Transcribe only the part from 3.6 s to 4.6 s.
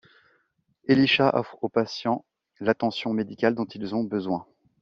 ils ont besoin.